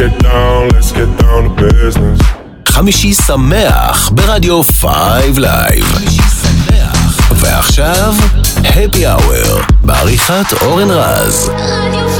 get 0.00 0.18
down, 0.22 0.68
let's 0.74 0.92
get 0.92 1.10
down 1.22 1.40
to 1.44 1.50
business. 1.62 2.20
חמישי 2.68 3.14
שמח 3.14 4.10
ברדיו 4.14 4.62
Five 4.62 5.38
Live. 5.38 5.84
ועכשיו, 7.34 8.14
happy 8.62 9.04
hour, 9.04 9.72
בעריכת 9.82 10.52
אורן 10.62 10.90
רז. 10.90 11.50
רדיו 11.50 12.08
5 12.08 12.19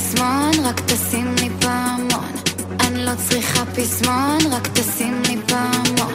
פסמון, 0.00 0.50
רק 0.64 0.80
תשים 0.80 1.34
לי 1.40 1.48
פעמון. 1.60 2.32
אני 2.80 3.04
לא 3.04 3.12
צריכה 3.28 3.64
פסמון, 3.66 4.38
רק 4.50 4.66
תשים 4.66 5.22
לי 5.28 5.36
פעמון. 5.48 6.14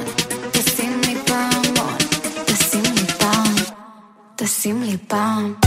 תשים 0.51 1.01
לי 1.05 1.15
פעמון, 1.25 1.97
תשים 2.45 2.83
לי 2.83 3.05
פעם, 3.19 3.55
תשים 4.35 4.83
לי 4.83 4.97
פעם. 5.07 5.64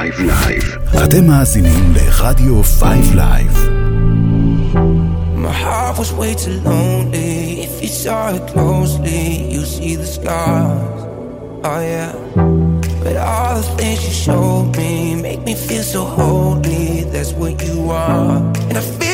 5 0.00 0.20
Live. 0.20 0.78
אתם 1.04 1.26
מאזינים 1.26 1.94
לרדיו 1.94 2.62
5 2.64 3.06
Live. 3.12 3.56
My 5.36 5.52
heart 5.52 5.98
was 5.98 6.10
way 6.12 6.34
too 6.34 6.58
lonely. 6.64 7.66
If 7.66 7.82
you 7.82 7.88
saw 7.88 8.34
it 8.34 8.42
closely, 8.52 9.52
you 9.54 9.62
see 9.74 9.96
the 9.96 10.06
scars. 10.16 11.00
Oh 11.68 11.80
yeah. 11.92 12.12
But 13.02 13.16
all 13.30 13.54
the 13.60 13.68
things 13.78 14.00
you 14.08 14.14
showed 14.26 14.68
me 14.78 14.92
make 15.26 15.42
me 15.48 15.54
feel 15.66 15.84
so 15.94 16.02
holy. 16.18 17.04
That's 17.12 17.32
what 17.40 17.54
you 17.66 17.78
are. 17.90 18.36
And 18.68 18.74
I 18.82 18.84
feel 18.98 19.09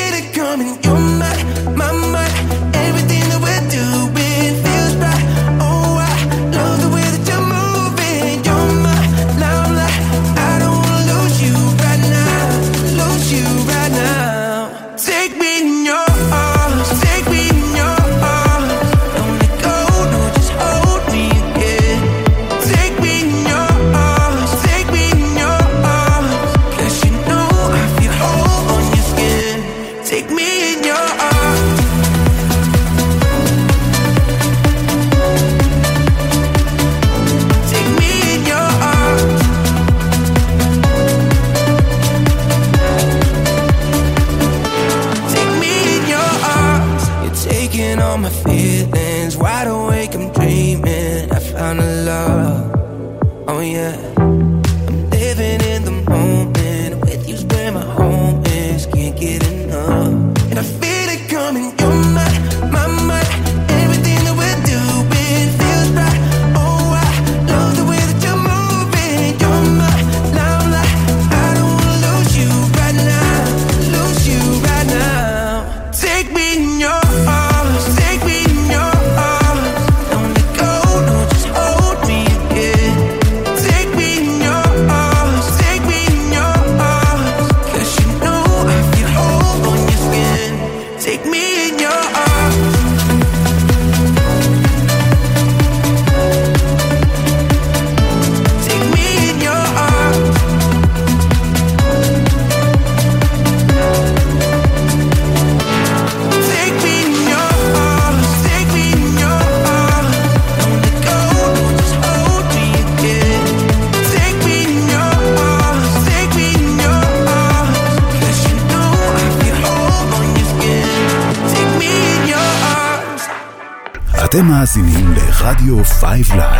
רדיו 125.46 125.84
5 125.84 126.30
Live 126.30 126.55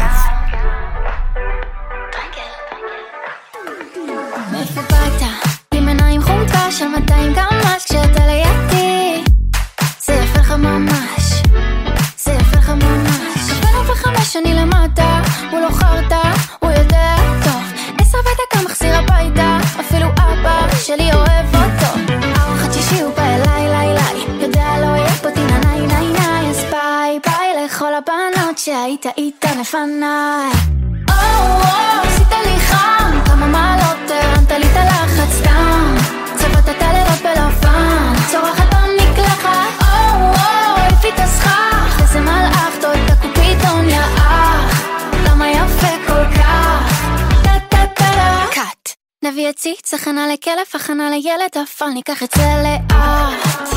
יציץ, 49.49 49.95
הכנה 49.95 50.27
לכלף, 50.33 50.75
הכנה 50.75 51.11
לילד, 51.11 51.51
אבל 51.55 51.89
ניקח 51.89 52.23
את 52.23 52.29
זה 52.37 52.43
לאט. 52.63 53.69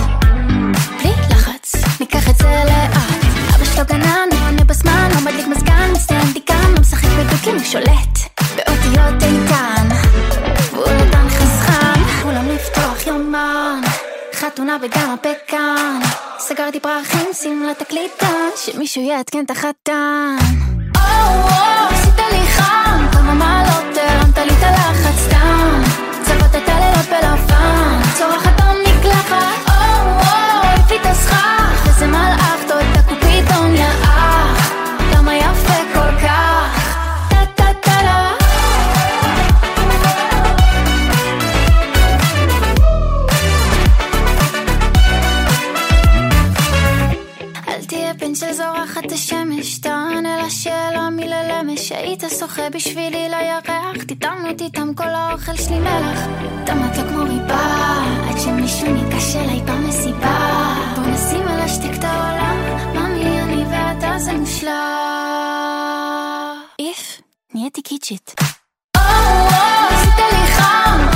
בלי 0.97 1.11
לחץ, 1.29 1.75
ניקח 1.99 2.29
את 2.29 2.35
זה 2.37 2.63
לאט. 2.65 3.23
אבא 3.55 3.65
שלו 3.65 3.85
גנן, 3.85 4.29
עונה 4.45 4.63
בזמן, 4.63 5.09
לא 5.15 5.21
מדליק 5.21 5.47
מזגן, 5.47 5.91
מצטיין 5.93 6.33
דיקן, 6.33 6.71
לא 6.73 6.81
משחק 6.81 7.07
בדוקים, 7.07 7.55
הוא 7.55 7.63
שולט 7.63 8.15
באותיות 8.55 9.23
איתן. 9.23 9.87
והוא 10.73 10.93
נתן 10.93 11.29
חסכן, 11.29 12.03
כולם 12.23 12.49
לפתוח 12.49 13.07
לא 13.07 13.11
יומן, 13.11 13.81
חתונה 14.33 14.77
וגם 14.81 15.13
הפקן. 15.13 15.99
סגרתי 16.39 16.79
פרחים, 16.79 17.27
שים 17.33 17.63
לה 17.63 17.73
תקליטה, 17.73 18.27
שמישהו 18.55 19.01
יעדכן 19.01 19.45
את 19.45 19.51
החתן. 19.51 20.35
או, 20.95 21.01
או, 21.43 21.49
עשית 21.89 22.17
לי 22.31 22.47
חם, 22.47 23.07
כמה 23.11 23.33
מעלות 23.33 23.95
לא 23.95 24.01
הרמת 24.01 24.37
לי 24.37 24.53
את 24.53 24.63
הלחץ. 24.63 24.98
את 26.63 26.69
הלילות 26.69 27.05
בלבן. 27.05 27.99
צורחת 28.17 28.61
במקלחת, 28.61 29.69
או 29.69 30.05
וואו, 30.05 30.71
איפה 30.73 30.95
התאסחה, 30.95 31.57
וזה 31.85 32.07
מלאך. 32.07 32.68
ששוחה 52.29 52.55
שוחה 52.55 52.69
בשבילי 52.69 53.29
לא 53.29 53.37
לירח, 53.37 54.03
תטענות 54.07 54.61
איתם 54.61 54.93
כל 54.93 55.03
האוכל 55.03 55.55
שלי 55.55 55.79
מלח. 55.79 56.19
טעמת 56.65 56.97
לו 56.97 57.09
כמו 57.09 57.23
ריבה, 57.23 58.03
עד 58.29 58.39
שמישהו 58.39 58.93
ניגש 58.93 59.35
אליי 59.35 59.61
במסיבה. 59.61 60.75
בוא 60.95 61.03
נשים 61.03 61.47
על 61.47 61.59
השתיק 61.59 61.91
את 61.99 62.03
העולם, 62.03 62.57
ממי 62.93 63.41
אני 63.41 63.63
ואתה 63.63 64.19
זה 64.19 64.33
מושלם. 64.33 64.69
איף, 66.79 67.21
נהייתי 67.53 67.81
קיצ'ית. 67.81 68.35
או, 68.97 69.01
עשית 69.89 70.15
לי 70.17 70.47
חם 70.47 71.08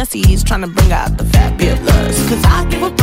yes, 0.00 0.12
he 0.14 0.32
trying 0.42 0.62
to 0.62 0.66
bring 0.66 0.92
out 0.92 1.14
the 1.18 1.24
fabulous. 1.24 2.28
Cause 2.28 2.44
I 2.44 2.66
give 2.70 2.82
a 2.82 2.99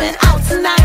out 0.00 0.40
tonight. 0.44 0.77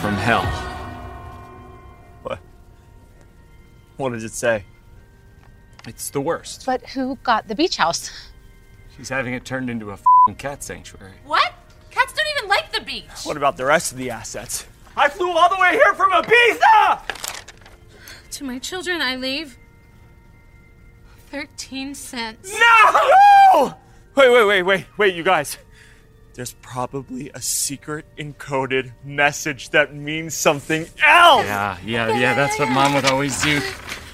From 0.00 0.14
hell. 0.14 0.44
What? 2.22 2.38
What 3.96 4.12
does 4.12 4.22
it 4.22 4.32
say? 4.32 4.64
It's 5.88 6.10
the 6.10 6.20
worst. 6.20 6.64
But 6.66 6.86
who 6.90 7.16
got 7.24 7.48
the 7.48 7.54
beach 7.54 7.76
house? 7.76 8.10
She's 8.96 9.08
having 9.08 9.34
it 9.34 9.44
turned 9.44 9.68
into 9.68 9.90
a 9.90 9.96
fing 9.96 10.36
cat 10.36 10.62
sanctuary. 10.62 11.14
What? 11.24 11.52
Cats 11.90 12.12
don't 12.12 12.26
even 12.38 12.48
like 12.48 12.72
the 12.72 12.80
beach. 12.80 13.24
What 13.24 13.36
about 13.36 13.56
the 13.56 13.64
rest 13.64 13.90
of 13.90 13.98
the 13.98 14.10
assets? 14.10 14.66
I 14.96 15.08
flew 15.08 15.30
all 15.30 15.48
the 15.48 15.60
way 15.60 15.72
here 15.72 15.94
from 15.94 16.12
Ibiza! 16.12 17.00
To 18.32 18.44
my 18.44 18.58
children, 18.58 19.02
I 19.02 19.16
leave 19.16 19.58
13 21.30 21.94
cents. 21.94 22.52
No! 22.52 23.74
Wait, 24.14 24.30
wait, 24.30 24.44
wait, 24.44 24.62
wait, 24.62 24.86
wait, 24.96 25.14
you 25.14 25.22
guys. 25.22 25.58
There's 26.38 26.52
probably 26.62 27.32
a 27.34 27.42
secret 27.42 28.04
encoded 28.16 28.92
message 29.02 29.70
that 29.70 29.92
means 29.92 30.36
something 30.36 30.86
else! 31.04 31.44
Yeah, 31.44 31.76
yeah, 31.84 32.16
yeah, 32.16 32.34
that's 32.34 32.56
what 32.60 32.70
mom 32.70 32.94
would 32.94 33.06
always 33.06 33.42
do. 33.42 33.60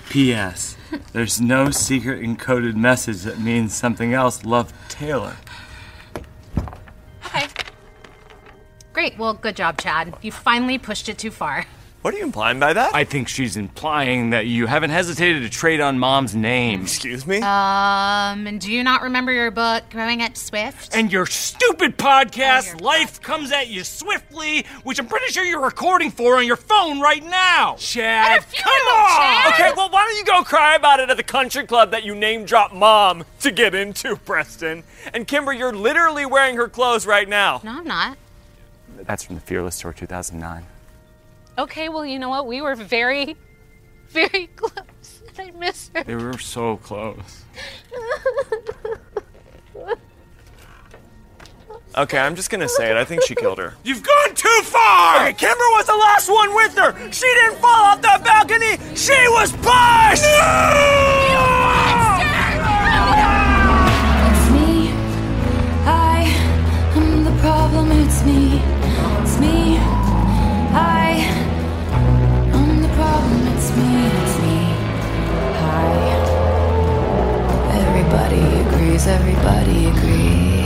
P.S. 0.08 0.74
There's 1.12 1.38
no 1.38 1.70
secret 1.70 2.22
encoded 2.22 2.76
message 2.76 3.24
that 3.24 3.40
means 3.40 3.74
something 3.74 4.14
else. 4.14 4.42
Love 4.42 4.72
Taylor. 4.88 5.36
Okay. 7.26 7.46
Great. 8.94 9.18
Well, 9.18 9.34
good 9.34 9.56
job, 9.56 9.76
Chad. 9.78 10.16
You 10.22 10.32
finally 10.32 10.78
pushed 10.78 11.10
it 11.10 11.18
too 11.18 11.30
far. 11.30 11.66
What 12.04 12.12
are 12.12 12.18
you 12.18 12.24
implying 12.24 12.60
by 12.60 12.74
that? 12.74 12.94
I 12.94 13.04
think 13.04 13.28
she's 13.28 13.56
implying 13.56 14.28
that 14.28 14.44
you 14.44 14.66
haven't 14.66 14.90
hesitated 14.90 15.42
to 15.42 15.48
trade 15.48 15.80
on 15.80 15.98
mom's 15.98 16.34
name. 16.34 16.82
Excuse 16.82 17.26
me? 17.26 17.38
Um, 17.38 18.46
and 18.46 18.60
do 18.60 18.70
you 18.70 18.84
not 18.84 19.00
remember 19.00 19.32
your 19.32 19.50
book, 19.50 19.84
Growing 19.88 20.20
Up 20.20 20.36
Swift? 20.36 20.94
And 20.94 21.10
your 21.10 21.24
stupid 21.24 21.96
podcast, 21.96 22.82
Life 22.82 23.22
Comes 23.22 23.52
at 23.52 23.68
You 23.68 23.84
Swiftly, 23.84 24.66
which 24.82 24.98
I'm 24.98 25.06
pretty 25.06 25.32
sure 25.32 25.44
you're 25.44 25.64
recording 25.64 26.10
for 26.10 26.36
on 26.36 26.46
your 26.46 26.56
phone 26.56 27.00
right 27.00 27.24
now. 27.24 27.76
Chad, 27.78 28.44
come 28.54 28.70
on! 28.70 29.54
Okay, 29.54 29.72
well, 29.74 29.88
why 29.88 30.04
don't 30.04 30.18
you 30.18 30.26
go 30.26 30.42
cry 30.44 30.74
about 30.74 31.00
it 31.00 31.08
at 31.08 31.16
the 31.16 31.22
country 31.22 31.66
club 31.66 31.90
that 31.92 32.04
you 32.04 32.14
name 32.14 32.44
drop 32.44 32.74
mom 32.74 33.24
to 33.40 33.50
get 33.50 33.74
into, 33.74 34.14
Preston? 34.16 34.84
And 35.14 35.26
Kimber, 35.26 35.54
you're 35.54 35.72
literally 35.72 36.26
wearing 36.26 36.56
her 36.56 36.68
clothes 36.68 37.06
right 37.06 37.30
now. 37.30 37.62
No, 37.64 37.78
I'm 37.78 37.86
not. 37.86 38.18
That's 38.94 39.24
from 39.24 39.36
the 39.36 39.40
Fearless 39.40 39.80
Tour 39.80 39.94
2009. 39.94 40.66
Okay, 41.56 41.88
well, 41.88 42.04
you 42.04 42.18
know 42.18 42.28
what? 42.28 42.46
We 42.46 42.60
were 42.60 42.74
very, 42.74 43.36
very 44.08 44.48
close. 44.56 45.22
I 45.38 45.50
miss 45.52 45.90
her. 45.94 46.04
They 46.04 46.14
were 46.14 46.38
so 46.38 46.76
close. 46.78 47.44
Okay, 51.96 52.18
I'm 52.18 52.34
just 52.34 52.50
gonna 52.50 52.68
say 52.68 52.90
it. 52.90 52.96
I 52.96 53.04
think 53.04 53.22
she 53.22 53.36
killed 53.36 53.58
her. 53.58 53.74
You've 53.84 54.02
gone 54.02 54.34
too 54.34 54.60
far! 54.64 55.28
Okay, 55.28 55.32
Kimber 55.34 55.64
was 55.78 55.86
the 55.86 55.94
last 55.94 56.28
one 56.28 56.52
with 56.52 56.76
her! 56.76 56.92
She 57.12 57.26
didn't 57.34 57.58
fall 57.58 57.84
off 57.84 58.02
that 58.02 58.24
balcony! 58.24 58.78
She 58.96 59.14
was 59.28 59.52
pushed! 59.52 60.24
It's 60.26 60.83
everybody 79.06 79.86
agree? 79.86 80.63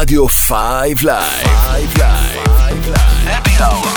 ברדיו 0.00 0.26
5 0.28 1.04
לייב. 1.04 1.94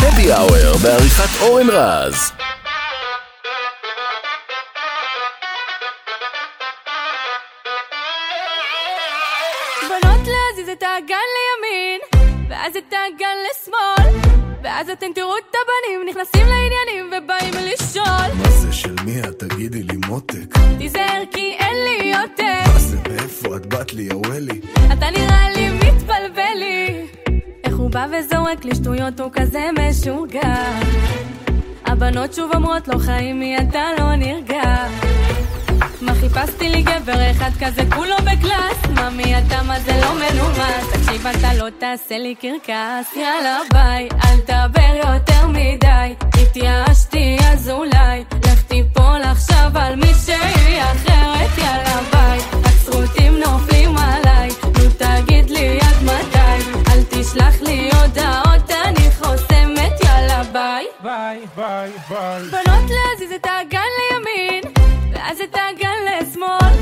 הפי 0.07 0.31
האוור 0.31 0.77
בעריכת 0.77 1.41
אורן 1.41 1.69
רז. 1.69 2.31
בא 28.03 28.17
וזורק 28.17 28.65
לי 28.65 28.75
שטויות, 28.75 29.19
הוא 29.19 29.29
כזה 29.33 29.69
משוגע. 29.79 30.55
הבנות 31.85 32.33
שוב 32.33 32.51
אומרות 32.55 32.87
לו 32.87 32.99
חיים 32.99 33.39
מי 33.39 33.57
אתה? 33.57 33.81
לא 33.99 34.15
נרגע. 34.15 34.87
מה 36.01 36.13
חיפשתי 36.15 36.69
לי 36.69 36.81
גבר 36.81 37.31
אחד 37.31 37.49
כזה 37.59 37.81
כולו 37.95 38.15
בקלאס? 38.17 38.85
מה 38.95 39.09
מי 39.09 39.37
אתה? 39.37 39.63
מה 39.63 39.79
זה 39.79 40.01
לא 40.01 40.13
מנומס? 40.13 40.93
תקשיב 40.93 41.27
אתה 41.27 41.53
לא 41.53 41.69
תעשה 41.79 42.17
לי 42.17 42.35
קרקס. 42.35 43.15
יאללה 43.15 43.59
ביי 43.73 44.09
אל 44.25 44.39
תדבר 44.39 44.95
יותר 44.95 45.47
מדי. 45.47 46.13
התייאשתי 46.41 47.37
אז 47.51 47.69
אולי 47.69 48.23
לך 48.45 48.61
תיפול 48.63 49.21
עכשיו 49.23 49.71
על 49.75 49.95
מישהי 49.95 50.81
אחרת. 50.81 51.57
יאללה 51.57 51.99
ביי 52.11 52.39
הצרוטים 52.65 53.39
נופלים 53.39 53.97
עליי 53.97 54.49
נו 54.65 54.89
תגיד 54.97 55.49
לי 55.49 55.79
עד 55.81 56.03
מתי? 56.03 56.69
אל 56.91 57.03
תשלח 57.09 57.61
לי 57.61 57.92
ביי. 61.03 61.39
ביי 61.45 61.45
ביי 61.55 61.91
ביי. 62.09 62.41
בנות 62.41 62.89
להזיז 62.91 63.31
את 63.35 63.45
האגן 63.45 63.79
לימין 63.99 64.63
ואז 65.13 65.41
את 65.41 65.55
האגן 65.55 66.21
לשמאל 66.21 66.73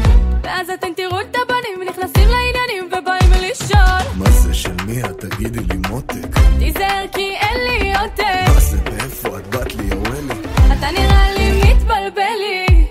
ואז 0.44 0.70
אתם 0.70 0.88
תראו 0.96 1.22
את 1.22 1.36
הבנים 1.36 1.90
נכנסים 1.90 2.30
לעניינים 2.30 2.88
ובאים 2.88 3.32
לשאול 3.52 4.02
מה 4.18 4.30
זה 4.30 4.54
של 4.54 4.74
מי 4.86 5.04
את? 5.04 5.26
תגידי 5.26 5.60
לי 5.60 5.80
מותק. 5.90 6.40
תיזהר 6.60 7.06
כי 7.12 7.36
אין 7.36 7.60
לי 7.64 7.94
יותר 8.02 8.54
מה 8.54 8.60
זה 8.60 8.78
מאיפה 8.92 9.38
את 9.38 9.48
בת 9.48 9.76
לי, 9.76 9.84
יא 9.84 9.96
ווילי? 9.96 10.34
אתה 10.68 10.88
נראה 10.92 11.32
לי 11.38 11.74
מתבלבל 11.74 12.38
לי 12.40 12.88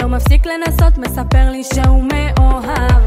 לא 0.00 0.08
מפסיק 0.08 0.46
לנסות 0.46 0.98
מספר 0.98 1.50
לי 1.50 1.64
שהוא 1.74 2.04
מאוהב. 2.12 3.02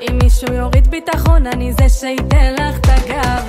אם 0.00 0.18
מישהו 0.22 0.52
יוריד 0.54 0.86
ביטחון 0.90 1.46
אני 1.46 1.72
זה 1.72 1.88
שייתן 1.88 2.54
לך 2.54 2.78
את 2.78 2.86
הגב. 2.88 3.44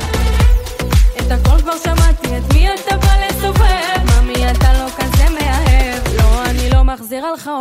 את 1.18 1.32
הכל 1.32 1.62
כבר 1.62 1.78
שמעתי 1.84 2.38
את 2.38 2.51
מי 3.52 3.62
אתה 3.62 3.64
בא 3.64 4.02
לסובב 4.02 4.06
מה 4.06 4.22
מי 4.22 4.52
אתה 4.52 4.74
לא 4.74 4.90
כזה 4.98 5.30
מאהב. 5.30 6.18
לא 6.18 6.44
אני 6.46 6.70
לא 6.70 6.84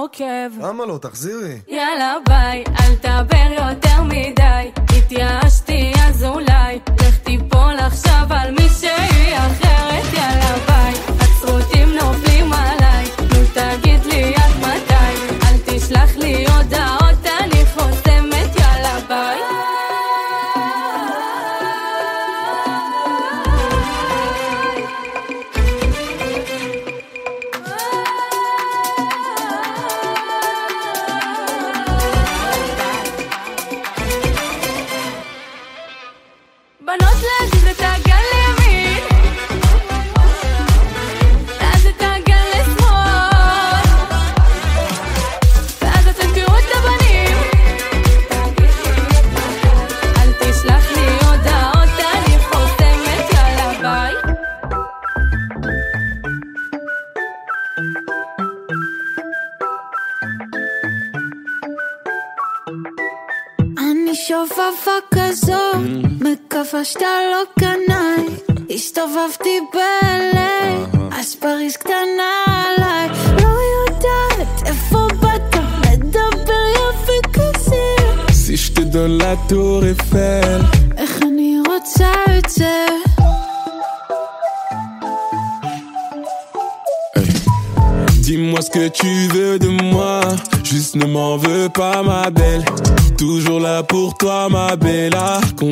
עוקב. 0.02 0.62
למה 0.62 0.86
לא? 0.86 0.98
תחזירי. 1.02 1.58
יאללה 1.68 2.14
ביי, 2.28 2.64
אל 2.80 2.94
תדבר 2.94 3.64
יותר 3.66 4.02
מדי. 4.02 4.70
התייאשתי 4.98 5.92
אז 6.06 6.24
אולי. 6.24 6.78
לך 7.00 7.18
תיפול 7.18 7.74
עכשיו 7.78 8.26
על 8.30 8.50
מישהי 8.50 9.36
אחרת. 9.36 10.14
יאללה 10.14 10.54
ביי. 10.66 10.94
הצרוטים 11.20 11.88
נופלים 11.94 12.52
עליי. 12.52 13.04
נו 13.20 13.38
תגיד 13.54 14.04
לי 14.04 14.34
עד 14.34 14.56
מתי? 14.58 15.34
אל 15.42 15.56
תשלח 15.64 16.16
לי 16.16 16.44
הודעות 16.46 16.99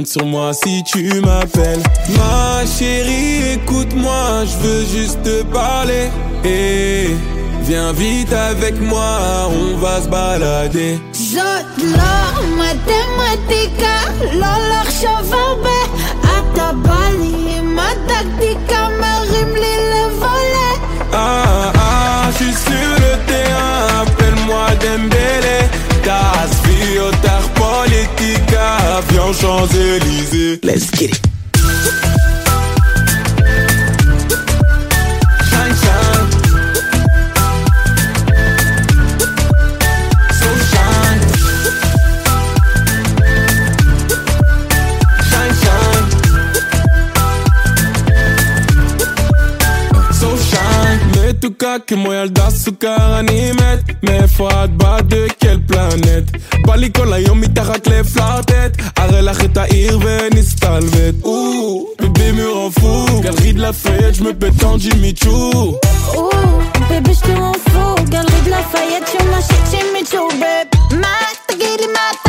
sur 0.07 0.25
moi 0.25 0.53
si 0.53 0.83
tu 0.85 1.21
m'appelles. 1.21 1.83
Ma 2.17 2.65
chérie, 2.67 3.55
écoute-moi, 3.55 4.45
je 4.45 4.67
veux 4.67 4.87
juste 4.87 5.23
te 5.23 5.43
parler. 5.45 6.11
Et 6.45 7.09
viens 7.63 7.93
vite 7.93 8.33
avec 8.33 8.81
moi, 8.81 9.51
on 9.51 9.77
va 9.79 10.03
se 10.03 10.09
balader. 10.09 10.99
J'adore 11.13 12.43
mathématica, 12.57 13.97
l'olor 14.33 14.89
chavarbe. 15.01 15.67
À 16.25 16.57
ta 16.57 16.73
balle, 16.73 17.65
ma 17.65 17.91
tactique, 18.07 18.75
ma 19.01 19.21
rime, 19.31 19.55
les 19.55 20.09
volets. 20.19 20.79
Ah, 21.13 21.73
ah 21.75 22.29
ah, 22.29 22.31
je 22.31 22.45
suis 22.45 22.53
sur 22.53 22.91
le 23.05 23.27
terrain, 23.27 24.03
appelle-moi 24.03 24.67
Dembélé. 24.83 25.59
T'as 26.05 26.47
Champs-Élysées. 29.33 30.61
Let's 30.63 30.91
get 30.91 31.11
it 31.11 31.38
מתוקה 51.78 51.78
כמו 51.88 52.14
ילדה 52.14 52.50
סוכר 52.50 53.20
אני 53.20 53.52
מת 53.52 54.04
מאיפה 54.04 54.64
את 54.64 54.70
באה 54.70 55.00
de 55.00 55.44
quelle 55.44 55.72
planète 55.72 56.38
בא 56.66 56.76
לי 56.76 56.90
כל 56.98 57.14
היום 57.14 57.42
מתחת 57.42 57.88
לפלרטט 57.88 58.82
אראה 59.00 59.22
לך 59.22 59.46
את 59.46 59.58
העיר 59.58 60.00
ונסתלבט 60.02 61.16
או, 61.24 61.86
בבי 62.02 62.32
m'en 62.32 62.80
fou 62.80 63.22
גלרי 63.22 63.54
de 63.54 63.60
la 63.60 63.74
feuillette, 63.74 64.16
je 64.16 64.24
me 64.24 64.34
pète 64.34 64.64
en 64.64 64.78
Jimmy 64.80 65.14
Choo 65.24 65.80
Ouh, 66.18 66.30
bébé, 66.90 67.14
je 67.14 67.22
te 67.22 67.32
m'en 67.40 67.54
fous. 67.70 68.04
Galerie 68.14 68.42
de 68.46 68.50
Lafayette, 68.50 69.08
sur 69.12 69.26
ma 69.32 69.40
shit, 69.48 69.64
c'est 69.72 69.86
Mitchell, 69.94 70.30
babe. 70.42 70.96
מה, 71.02 71.16
תגידי 71.48 71.88
מה 71.94 72.04
אתה 72.22 72.27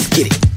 Let's 0.00 0.16
get 0.16 0.32
it 0.34 0.49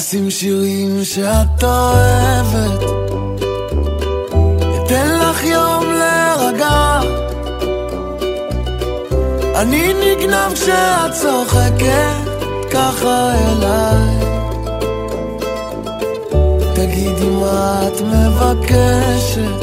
אשים 0.00 0.30
שירים 0.30 1.04
שאת 1.04 1.64
אוהבת. 1.64 2.82
אתן 4.76 5.18
לך 5.18 5.44
יום 5.44 5.84
להירגע. 5.92 7.00
אני 9.56 9.92
נגנב 9.94 10.52
כשאת 10.54 11.12
צוחקת 11.12 12.70
ככה 12.70 13.32
אליי. 13.34 14.14
תגידי 16.74 17.28
מה 17.40 17.88
את 17.88 18.00
מבקשת. 18.00 19.60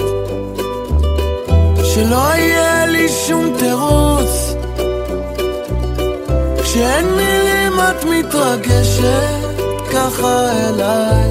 שלא 1.83 2.35
יהיה 2.35 2.85
לי 2.85 3.09
שום 3.27 3.53
תירוץ. 3.59 4.55
כשאין 6.63 7.05
מילים 7.05 7.79
את 7.79 8.03
מתרגשת 8.03 9.46
ככה 9.97 10.51
אליי. 10.51 11.29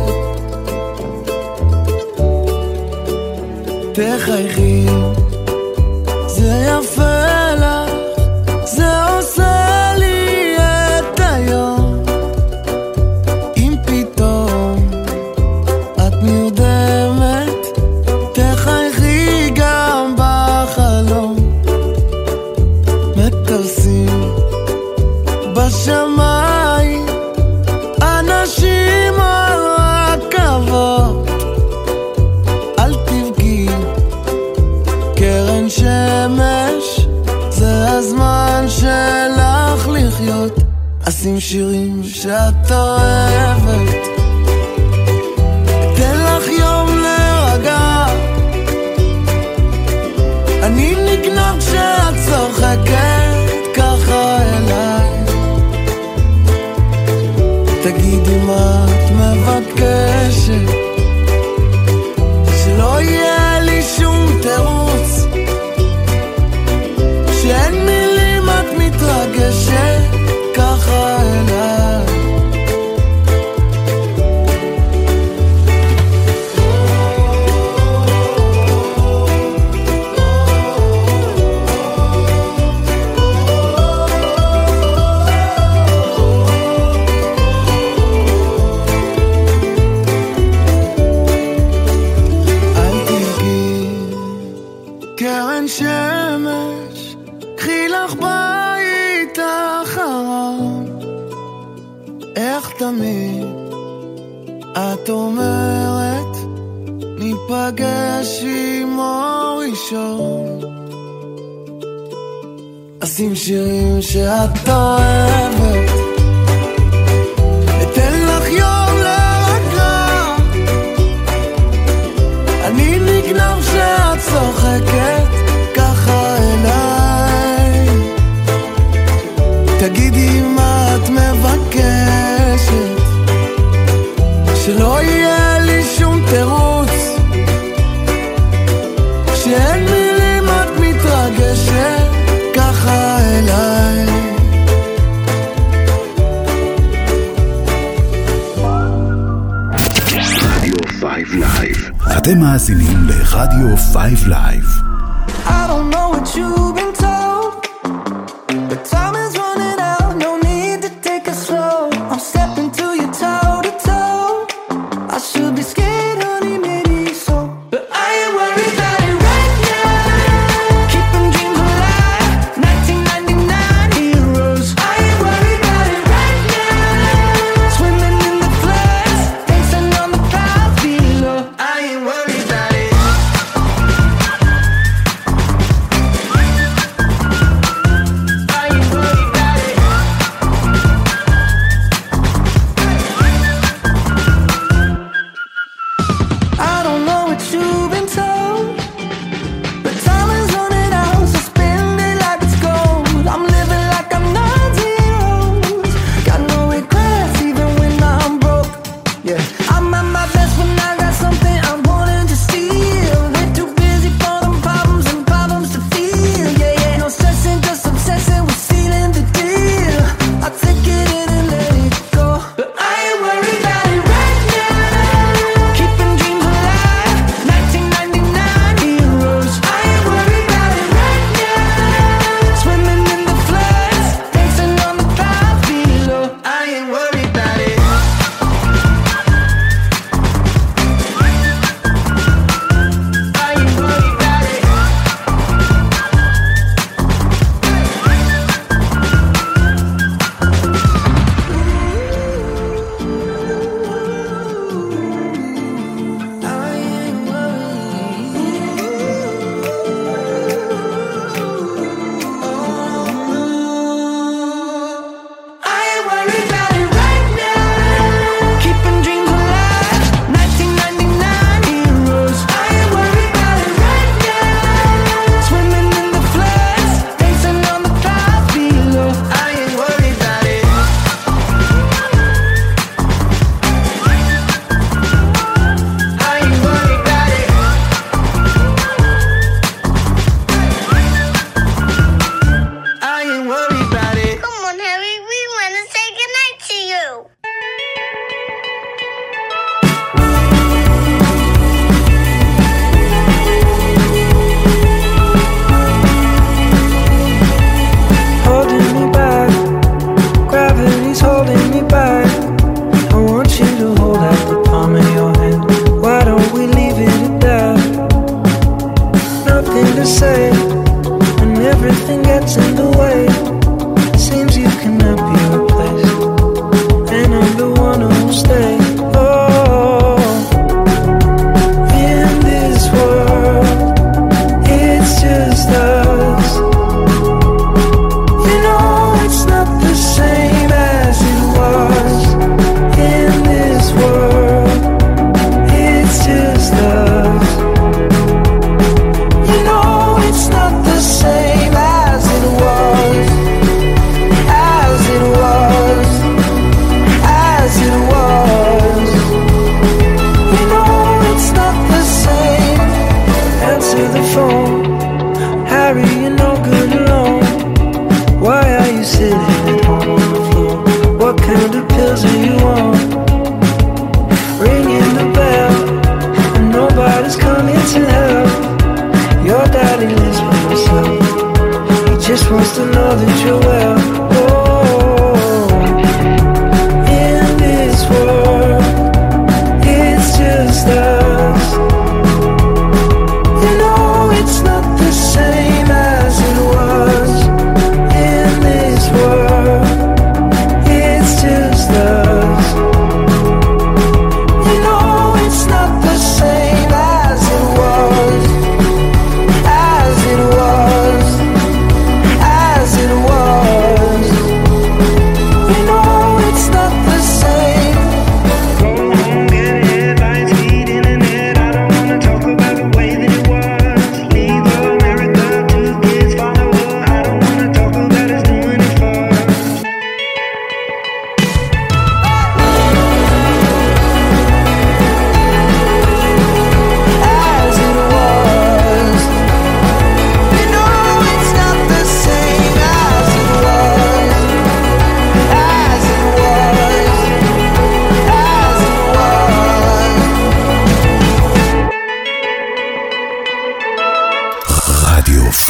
תחייכי 3.92 4.86
זה 6.26 6.66
יפה 6.68 6.85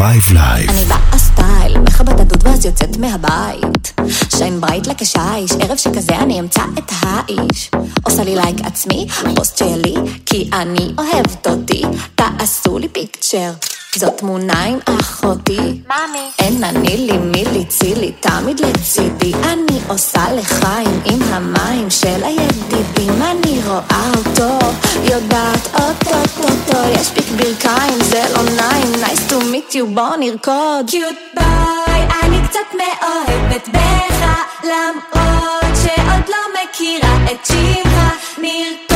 Five 0.07 0.33
Live. 0.33 0.71
אני 0.71 0.85
באה 0.85 1.19
סטייל, 1.19 1.79
מכבת 1.79 2.21
הדוד 2.21 2.47
ואז 2.47 2.65
יוצאת 2.65 2.97
מהבית. 2.97 4.01
שיין 4.37 4.61
ברייט 4.61 4.87
לכשיש, 4.87 5.53
ערב 5.61 5.77
שכזה 5.77 6.17
אני 6.17 6.41
אמצא 6.41 6.61
את 6.79 6.93
האיש. 7.01 7.71
עושה 8.03 8.25
לי 8.25 8.35
לייק 8.35 8.57
עצמי, 8.65 9.07
פוסט 9.37 9.59
שלי, 9.59 9.95
כי 10.27 10.51
אני 10.53 10.93
אוהבת 10.99 11.47
אותי. 11.47 11.83
תעשו 12.15 12.79
לי 12.79 12.89
פיקצ'ר. 12.89 13.53
זאת 13.99 14.19
תמונה 14.19 14.65
עם 14.65 14.79
אחותי. 15.01 15.57
מאמי. 15.89 16.31
אין 16.39 16.65
אני 16.65 16.97
לי 16.97 17.19
מי 17.19 17.45
ליצילי, 17.45 18.13
תמיד 18.21 18.61
לצידי. 18.61 19.33
אני 19.35 19.81
עושה 19.89 20.33
לחיים 20.33 21.01
עם 21.05 21.23
המים 21.23 21.91
של 21.91 22.25
הידידים. 22.25 23.23
אני 23.23 23.61
רואה 23.67 24.11
אותו, 24.17 24.59
יודעת 25.05 25.69
אוטוטוטו. 25.75 26.79
יש 26.95 27.09
פיק 27.09 27.27
ברכיים, 27.37 28.03
זה 28.03 28.23
לא 28.35 28.43
נעים. 28.43 28.95
nice 28.95 29.31
to 29.31 29.35
meet 29.35 29.75
you, 29.75 29.95
בוא 29.95 30.17
נרקוד. 30.21 30.91
קיוט 30.91 31.17
ביי, 31.35 32.09
אני 32.23 32.37
קצת 32.49 32.75
מאוהבת 32.75 33.69
בך, 33.69 34.27
למרות 34.65 35.77
שעוד 35.83 36.29
לא 36.29 36.43
מכירה 36.55 37.17
את 37.25 37.47
שמך. 37.47 37.97
נרקוד, 38.39 38.96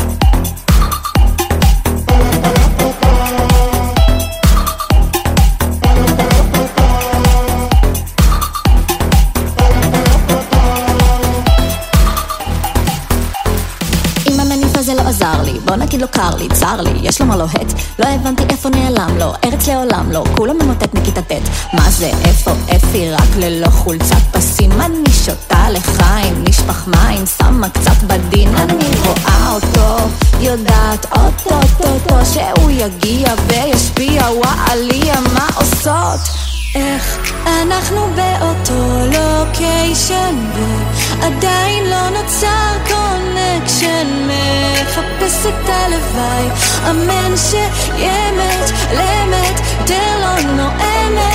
בוא 15.71 15.77
נגיד 15.77 16.01
לו 16.01 16.07
קר 16.07 16.35
לי, 16.35 16.47
צר 16.53 16.81
לי, 16.81 16.89
יש 17.01 17.21
לו 17.21 17.27
מה 17.27 17.35
לוהט, 17.35 17.73
לא 17.99 18.05
הבנתי 18.05 18.43
איפה 18.49 18.69
נעלם 18.69 19.17
לו, 19.17 19.33
ארץ 19.45 19.67
לעולם 19.67 20.11
לא, 20.11 20.23
כולו 20.37 20.53
ממוטט 20.53 20.93
מכיתה 20.93 21.21
ט', 21.21 21.31
מה 21.73 21.89
זה, 21.89 22.11
איפה 22.25 22.51
אפי, 22.75 23.11
רק 23.11 23.29
ללא 23.37 23.67
חולצת 23.67 24.21
פסים, 24.31 24.71
אני 24.71 25.11
שותה 25.25 25.69
לחיים, 25.69 26.43
נשפך 26.47 26.87
מים, 26.87 27.25
שמה 27.37 27.69
קצת 27.69 28.03
בדין, 28.07 28.55
אני 28.55 28.85
רואה 29.05 29.51
אותו, 29.53 30.07
יודעת 30.39 31.05
אוטוטוטו, 31.11 32.15
שהוא 32.33 32.71
יגיע 32.71 33.33
וישפיע, 33.47 34.23
וואליה, 34.23 35.15
מה 35.33 35.47
עושות? 35.55 36.40
איך 36.75 37.33
אנחנו 37.45 38.07
באותו 38.15 39.05
לוקיישן 39.05 40.35
ועדיין 40.53 41.89
לא 41.89 42.09
נוצר 42.09 42.77
קונקשן 42.87 44.27
מחפש 44.27 45.45
את 45.45 45.69
הלוואי 45.69 46.47
אמן 46.89 47.37
שאמת 47.37 48.71
לאמת 48.93 49.61
דר 49.87 50.19
לא 50.19 50.41
נואמת 50.41 51.31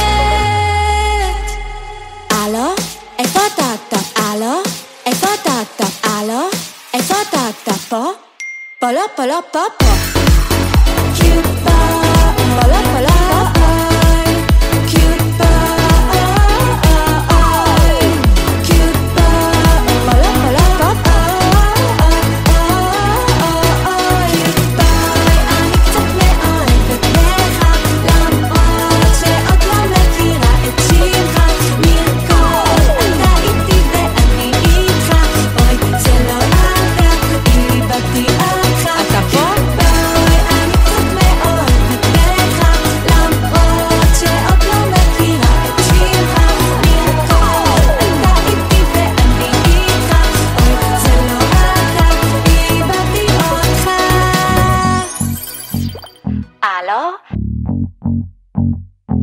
הלו? 2.31 2.75
איפה 3.19 3.41
אתה? 3.55 3.75
אתה? 3.89 4.23
הלו? 4.23 4.63
איפה 5.07 5.27
אתה? 5.43 5.53
אתה? 5.63 6.09
הלו? 6.09 6.49
איפה 6.95 7.15
אתה? 7.29 7.41
אתה 7.63 7.73
פה? 7.89 8.05
פה 8.79 8.93
לא, 8.93 9.03
פה 9.17 9.27
לא, 9.27 9.39
פה 9.53 9.61
פה. 9.79 9.87
פה 11.65 12.69
לא, 12.69 12.77
פה 12.93 13.01
לא, 13.01 13.26